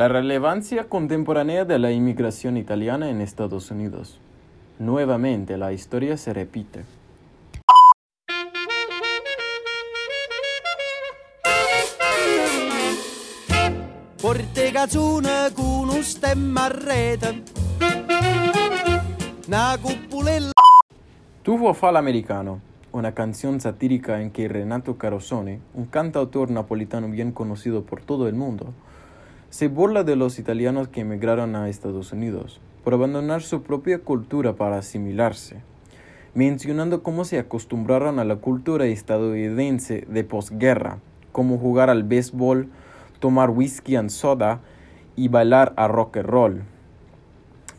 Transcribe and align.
La 0.00 0.08
relevancia 0.08 0.88
contemporánea 0.88 1.66
de 1.66 1.78
la 1.78 1.92
inmigración 1.92 2.56
italiana 2.56 3.10
en 3.10 3.20
Estados 3.20 3.70
Unidos. 3.70 4.18
Nuevamente 4.78 5.58
la 5.58 5.74
historia 5.74 6.16
se 6.16 6.32
repite. 6.32 6.86
Tuvo 21.42 21.74
Fal 21.74 21.98
Americano, 21.98 22.62
una 22.92 23.12
canción 23.12 23.60
satírica 23.60 24.22
en 24.22 24.30
que 24.30 24.48
Renato 24.48 24.96
Carosone, 24.96 25.60
un 25.74 25.84
cantautor 25.84 26.50
napolitano 26.50 27.06
bien 27.10 27.32
conocido 27.32 27.82
por 27.84 28.00
todo 28.00 28.28
el 28.28 28.34
mundo, 28.34 28.72
se 29.50 29.66
burla 29.66 30.04
de 30.04 30.14
los 30.14 30.38
italianos 30.38 30.86
que 30.88 31.00
emigraron 31.00 31.56
a 31.56 31.68
Estados 31.68 32.12
Unidos 32.12 32.60
por 32.84 32.94
abandonar 32.94 33.42
su 33.42 33.62
propia 33.62 33.98
cultura 33.98 34.54
para 34.54 34.78
asimilarse, 34.78 35.56
mencionando 36.34 37.02
cómo 37.02 37.24
se 37.24 37.40
acostumbraron 37.40 38.20
a 38.20 38.24
la 38.24 38.36
cultura 38.36 38.86
estadounidense 38.86 40.06
de 40.08 40.22
posguerra, 40.22 41.00
como 41.32 41.58
jugar 41.58 41.90
al 41.90 42.04
béisbol, 42.04 42.68
tomar 43.18 43.50
whisky 43.50 43.96
and 43.96 44.10
soda 44.10 44.60
y 45.16 45.26
bailar 45.26 45.72
a 45.76 45.88
rock 45.88 46.18
and 46.18 46.26
roll. 46.26 46.62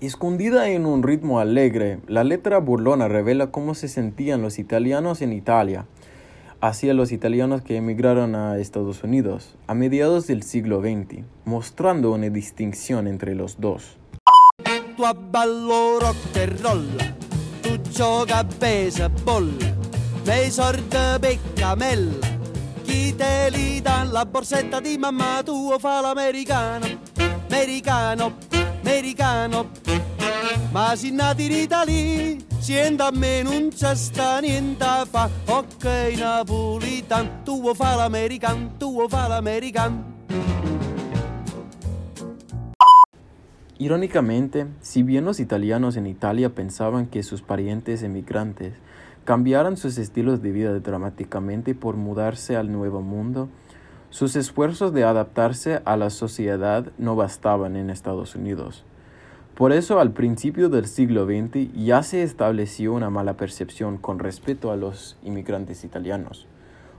Escondida 0.00 0.70
en 0.70 0.86
un 0.86 1.04
ritmo 1.04 1.38
alegre, 1.38 2.00
la 2.08 2.24
letra 2.24 2.58
burlona 2.58 3.06
revela 3.06 3.52
cómo 3.52 3.74
se 3.74 3.86
sentían 3.86 4.42
los 4.42 4.58
italianos 4.58 5.22
en 5.22 5.32
Italia, 5.32 5.86
hacia 6.60 6.94
los 6.94 7.12
italianos 7.12 7.62
que 7.62 7.76
emigraron 7.76 8.34
a 8.34 8.58
Estados 8.58 9.02
Unidos 9.02 9.56
a 9.66 9.74
mediados 9.74 10.26
del 10.26 10.42
siglo 10.42 10.80
XX, 10.80 11.24
mostrando 11.44 12.12
una 12.12 12.28
distinción 12.28 13.06
entre 13.06 13.34
los 13.34 13.60
dos. 13.60 13.96
Ma 30.72 30.96
si 30.96 31.10
nati 31.10 31.46
in 31.46 31.52
Italia 31.52 32.49
Siendo 32.70 33.02
a 33.02 33.10
me 33.10 33.42
non 33.42 33.70
c'è 33.70 33.96
sta 33.96 34.38
niente 34.38 34.84
fa 35.10 35.28
Ok 35.46 35.84
napolitan 36.16 37.42
Tu 37.42 37.60
Irónicamente, 43.76 44.68
si 44.80 45.02
bien 45.02 45.24
los 45.24 45.40
italianos 45.40 45.96
en 45.96 46.06
Italia 46.06 46.54
pensaban 46.54 47.06
que 47.06 47.24
sus 47.24 47.42
parientes 47.42 48.04
emigrantes 48.04 48.74
cambiaran 49.24 49.76
sus 49.76 49.98
estilos 49.98 50.40
de 50.40 50.52
vida 50.52 50.78
dramáticamente 50.78 51.74
por 51.74 51.96
mudarse 51.96 52.54
al 52.54 52.70
nuevo 52.70 53.02
mundo, 53.02 53.48
sus 54.10 54.36
esfuerzos 54.36 54.92
de 54.92 55.02
adaptarse 55.02 55.82
a 55.84 55.96
la 55.96 56.10
sociedad 56.10 56.92
no 56.98 57.16
bastaban 57.16 57.74
en 57.74 57.90
Estados 57.90 58.36
Unidos. 58.36 58.84
Por 59.60 59.74
eso 59.74 60.00
al 60.00 60.12
principio 60.12 60.70
del 60.70 60.86
siglo 60.86 61.26
XX 61.26 61.70
ya 61.74 62.02
se 62.02 62.22
estableció 62.22 62.94
una 62.94 63.10
mala 63.10 63.36
percepción 63.36 63.98
con 63.98 64.18
respecto 64.18 64.72
a 64.72 64.76
los 64.76 65.18
inmigrantes 65.22 65.84
italianos, 65.84 66.46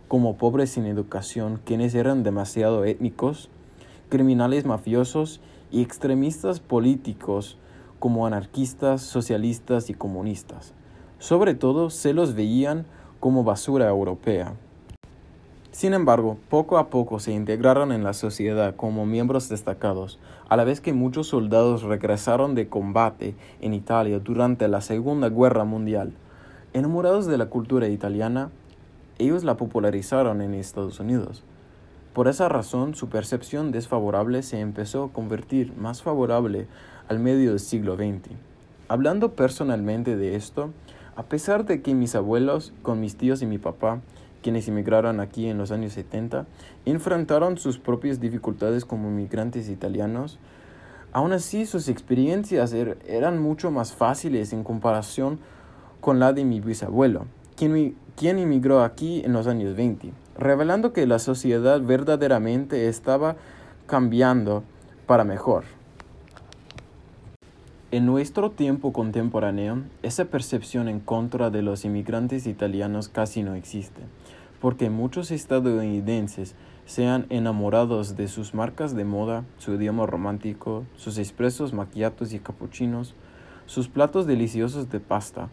como 0.08 0.38
pobres 0.38 0.70
sin 0.70 0.86
educación, 0.86 1.60
quienes 1.66 1.96
eran 1.96 2.22
demasiado 2.22 2.86
étnicos, 2.86 3.50
criminales 4.10 4.66
mafiosos 4.66 5.42
y 5.72 5.82
extremistas 5.82 6.60
políticos 6.60 7.58
como 7.98 8.28
anarquistas, 8.28 9.02
socialistas 9.02 9.90
y 9.90 9.96
comunistas. 9.96 10.76
Sobre 11.18 11.56
todo 11.56 11.90
se 11.90 12.14
los 12.14 12.36
veían 12.36 12.86
como 13.20 13.44
basura 13.44 13.90
europea. 13.90 14.54
Sin 15.72 15.94
embargo, 15.94 16.38
poco 16.50 16.78
a 16.78 16.90
poco 16.90 17.20
se 17.20 17.32
integraron 17.32 17.94
en 17.94 18.04
la 18.04 18.12
sociedad 18.12 18.76
como 18.76 19.06
miembros 19.06 19.48
destacados, 19.48 20.20
a 20.50 20.58
la 20.58 20.66
vez 20.66 20.82
que 20.82 20.92
muchos 20.92 21.28
soldados 21.28 21.84
regresaron 21.84 22.56
de 22.56 22.68
combate 22.68 23.36
en 23.62 23.74
Italia 23.74 24.20
durante 24.20 24.68
la 24.68 24.82
Segunda 24.82 25.30
Guerra 25.30 25.64
Mundial. 25.64 26.12
Enamorados 26.74 27.26
de 27.26 27.38
la 27.38 27.46
cultura 27.46 27.88
italiana, 27.88 28.50
ellos 29.18 29.46
la 29.46 29.56
popularizaron 29.56 30.42
en 30.42 30.56
Estados 30.56 31.00
Unidos. 31.00 31.42
Por 32.14 32.28
esa 32.28 32.50
razón, 32.50 32.94
su 32.94 33.08
percepción 33.08 33.72
desfavorable 33.72 34.44
se 34.44 34.60
empezó 34.60 35.06
a 35.06 35.14
convertir 35.14 35.74
más 35.78 36.02
favorable 36.02 36.68
al 37.08 37.20
medio 37.20 37.52
del 37.52 37.62
siglo 37.62 37.96
XX. 37.96 38.36
Hablando 38.90 39.36
personalmente 39.36 40.18
de 40.18 40.36
esto, 40.36 40.72
a 41.16 41.24
pesar 41.24 41.64
de 41.66 41.82
que 41.82 41.94
mis 41.94 42.14
abuelos, 42.14 42.74
con 42.82 43.00
mis 43.00 43.16
tíos 43.16 43.42
y 43.42 43.46
mi 43.46 43.58
papá, 43.58 44.02
quienes 44.42 44.68
emigraron 44.68 45.20
aquí 45.20 45.48
en 45.48 45.58
los 45.58 45.72
años 45.72 45.94
70, 45.94 46.46
enfrentaron 46.86 47.58
sus 47.58 47.78
propias 47.78 48.20
dificultades 48.20 48.86
como 48.86 49.10
inmigrantes 49.10 49.70
italianos. 49.70 50.40
Aún 51.14 51.34
así, 51.34 51.66
sus 51.66 51.90
experiencias 51.90 52.74
er-, 52.74 52.98
eran 53.08 53.40
mucho 53.40 53.72
más 53.72 53.94
fáciles 53.94 54.54
en 54.54 54.64
comparación 54.64 55.40
con 56.00 56.20
la 56.20 56.34
de 56.34 56.46
mi 56.46 56.60
bisabuelo, 56.60 57.28
quien, 57.56 57.96
quien 58.16 58.40
emigró 58.40 58.84
aquí 58.84 59.22
en 59.24 59.34
los 59.34 59.48
años 59.48 59.76
20, 59.76 60.12
revelando 60.38 60.94
que 60.94 61.06
la 61.06 61.20
sociedad 61.20 61.80
verdaderamente 61.82 62.88
estaba 62.88 63.36
cambiando 63.86 64.64
para 65.06 65.24
mejor. 65.24 65.64
En 67.94 68.06
nuestro 68.06 68.52
tiempo 68.52 68.94
contemporáneo, 68.94 69.84
esa 70.02 70.24
percepción 70.24 70.88
en 70.88 71.02
contra 71.02 71.50
de 71.50 71.62
los 71.62 71.84
inmigrantes 71.84 72.48
italianos 72.48 73.10
casi 73.10 73.44
no 73.44 73.54
existe, 73.54 74.00
porque 74.62 74.90
muchos 74.90 75.30
estadounidenses 75.30 76.56
se 76.86 77.10
han 77.10 77.26
enamorado 77.28 78.02
de 78.02 78.30
sus 78.30 78.54
marcas 78.54 78.96
de 78.96 79.04
moda, 79.04 79.44
su 79.58 79.74
idioma 79.74 80.06
romántico, 80.06 80.86
sus 80.96 81.18
expresos 81.18 81.74
maquiatos 81.74 82.32
y 82.32 82.40
capuchinos, 82.40 83.14
sus 83.66 83.90
platos 83.90 84.26
deliciosos 84.26 84.90
de 84.90 85.02
pasta, 85.02 85.50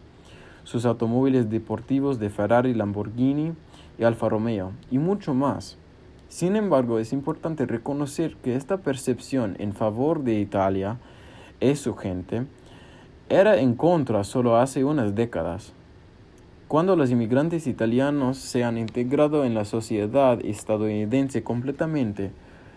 sus 0.63 0.85
automóviles 0.85 1.49
deportivos 1.49 2.19
de 2.19 2.29
Ferrari, 2.29 2.73
Lamborghini 2.73 3.51
y 3.97 4.05
Alfa 4.05 4.29
Romeo, 4.29 4.71
y 4.89 4.97
mucho 4.97 5.33
más. 5.33 5.77
Sin 6.29 6.55
embargo, 6.55 6.99
es 6.99 7.11
importante 7.11 7.65
reconocer 7.65 8.37
que 8.37 8.55
esta 8.55 8.77
percepción 8.77 9.57
en 9.59 9.73
favor 9.73 10.23
de 10.23 10.39
Italia 10.39 10.99
es 11.59 11.79
su 11.79 11.95
gente, 11.95 12.45
era 13.29 13.59
en 13.59 13.75
contra 13.75 14.23
solo 14.23 14.57
hace 14.57 14.83
unas 14.83 15.15
décadas. 15.15 15.73
Cuando 16.67 16.95
los 16.95 17.09
inmigrantes 17.09 17.67
italianos 17.67 18.37
se 18.37 18.63
han 18.63 18.77
integrado 18.77 19.43
en 19.45 19.53
la 19.53 19.65
sociedad 19.65 20.39
estadounidense 20.43 21.43
completamente, 21.43 22.31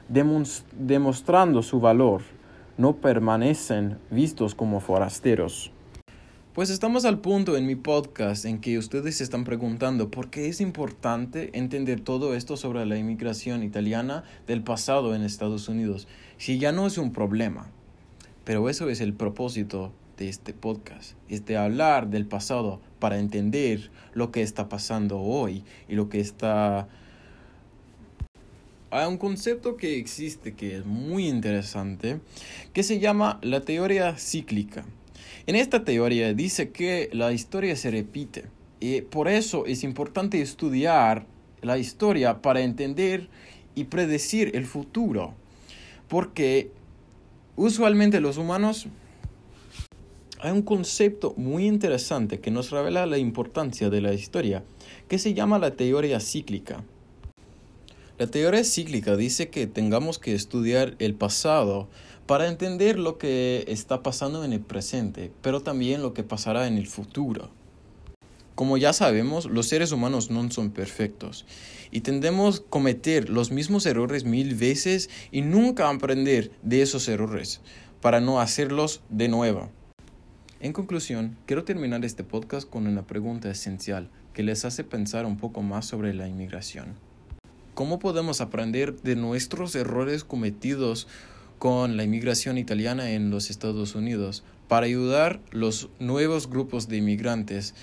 demostrando 0.08 1.62
su 1.62 1.80
valor, 1.80 2.22
no 2.78 2.96
permanecen 2.96 3.98
vistos 4.10 4.54
como 4.54 4.80
forasteros. 4.80 5.70
Pues 6.54 6.68
estamos 6.68 7.06
al 7.06 7.20
punto 7.20 7.56
en 7.56 7.66
mi 7.66 7.76
podcast 7.76 8.44
en 8.44 8.60
que 8.60 8.76
ustedes 8.76 9.16
se 9.16 9.24
están 9.24 9.44
preguntando 9.44 10.10
por 10.10 10.28
qué 10.28 10.48
es 10.48 10.60
importante 10.60 11.50
entender 11.54 12.00
todo 12.00 12.34
esto 12.34 12.58
sobre 12.58 12.84
la 12.84 12.98
inmigración 12.98 13.62
italiana 13.62 14.24
del 14.46 14.62
pasado 14.62 15.14
en 15.14 15.22
Estados 15.22 15.68
Unidos, 15.68 16.08
si 16.36 16.58
ya 16.58 16.72
no 16.72 16.86
es 16.86 16.98
un 16.98 17.12
problema. 17.12 17.70
Pero 18.44 18.68
eso 18.68 18.88
es 18.90 19.00
el 19.00 19.14
propósito 19.14 19.92
de 20.16 20.28
este 20.28 20.52
podcast, 20.52 21.12
es 21.28 21.46
de 21.46 21.56
hablar 21.56 22.08
del 22.08 22.26
pasado 22.26 22.80
para 22.98 23.18
entender 23.18 23.90
lo 24.14 24.30
que 24.30 24.42
está 24.42 24.68
pasando 24.68 25.20
hoy 25.20 25.64
y 25.88 25.94
lo 25.94 26.08
que 26.08 26.20
está... 26.20 26.88
Hay 28.90 29.06
un 29.06 29.16
concepto 29.16 29.76
que 29.76 29.96
existe 29.98 30.54
que 30.54 30.76
es 30.76 30.84
muy 30.84 31.26
interesante 31.26 32.20
que 32.74 32.82
se 32.82 32.98
llama 32.98 33.38
la 33.42 33.62
teoría 33.62 34.18
cíclica. 34.18 34.84
En 35.46 35.56
esta 35.56 35.84
teoría 35.84 36.34
dice 36.34 36.70
que 36.70 37.08
la 37.12 37.32
historia 37.32 37.74
se 37.74 37.90
repite 37.90 38.44
y 38.80 39.00
por 39.00 39.28
eso 39.28 39.64
es 39.64 39.82
importante 39.82 40.42
estudiar 40.42 41.26
la 41.62 41.78
historia 41.78 42.42
para 42.42 42.60
entender 42.60 43.28
y 43.74 43.84
predecir 43.84 44.50
el 44.54 44.66
futuro. 44.66 45.34
Porque 46.08 46.70
Usualmente 47.56 48.20
los 48.20 48.38
humanos 48.38 48.86
hay 50.40 50.52
un 50.52 50.62
concepto 50.62 51.34
muy 51.36 51.66
interesante 51.66 52.40
que 52.40 52.50
nos 52.50 52.70
revela 52.70 53.04
la 53.04 53.18
importancia 53.18 53.90
de 53.90 54.00
la 54.00 54.14
historia, 54.14 54.64
que 55.06 55.18
se 55.18 55.34
llama 55.34 55.58
la 55.58 55.76
teoría 55.76 56.18
cíclica. 56.18 56.82
La 58.18 58.26
teoría 58.26 58.64
cíclica 58.64 59.16
dice 59.16 59.50
que 59.50 59.66
tengamos 59.66 60.18
que 60.18 60.34
estudiar 60.34 60.94
el 60.98 61.14
pasado 61.14 61.88
para 62.26 62.48
entender 62.48 62.98
lo 62.98 63.18
que 63.18 63.64
está 63.68 64.02
pasando 64.02 64.44
en 64.44 64.54
el 64.54 64.60
presente, 64.60 65.30
pero 65.42 65.60
también 65.60 66.02
lo 66.02 66.14
que 66.14 66.22
pasará 66.22 66.66
en 66.66 66.78
el 66.78 66.86
futuro. 66.86 67.50
Como 68.54 68.76
ya 68.76 68.92
sabemos, 68.92 69.46
los 69.46 69.66
seres 69.66 69.92
humanos 69.92 70.30
no 70.30 70.50
son 70.50 70.70
perfectos 70.70 71.46
y 71.90 72.00
tendemos 72.00 72.60
a 72.60 72.70
cometer 72.70 73.30
los 73.30 73.50
mismos 73.50 73.86
errores 73.86 74.24
mil 74.24 74.54
veces 74.54 75.08
y 75.30 75.40
nunca 75.40 75.88
aprender 75.88 76.50
de 76.62 76.82
esos 76.82 77.08
errores 77.08 77.60
para 78.02 78.20
no 78.20 78.40
hacerlos 78.40 79.00
de 79.08 79.28
nuevo. 79.28 79.70
En 80.60 80.72
conclusión, 80.72 81.36
quiero 81.46 81.64
terminar 81.64 82.04
este 82.04 82.24
podcast 82.24 82.68
con 82.68 82.86
una 82.86 83.06
pregunta 83.06 83.50
esencial 83.50 84.10
que 84.34 84.42
les 84.42 84.64
hace 84.64 84.84
pensar 84.84 85.26
un 85.26 85.36
poco 85.38 85.62
más 85.62 85.86
sobre 85.86 86.12
la 86.14 86.28
inmigración. 86.28 86.94
¿Cómo 87.74 87.98
podemos 87.98 88.40
aprender 88.40 89.00
de 89.00 89.16
nuestros 89.16 89.74
errores 89.74 90.24
cometidos 90.24 91.08
con 91.58 91.96
la 91.96 92.04
inmigración 92.04 92.58
italiana 92.58 93.12
en 93.12 93.30
los 93.30 93.48
Estados 93.48 93.94
Unidos 93.94 94.44
para 94.68 94.86
ayudar 94.86 95.40
los 95.52 95.88
nuevos 95.98 96.50
grupos 96.50 96.88
de 96.88 96.98
inmigrantes 96.98 97.74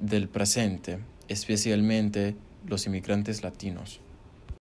del 0.00 0.28
presente, 0.28 0.98
especialmente 1.28 2.36
los 2.66 2.86
inmigrantes 2.86 3.42
latinos? 3.42 4.00